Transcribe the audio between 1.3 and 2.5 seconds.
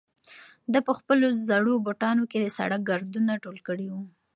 زړو بوټانو کې د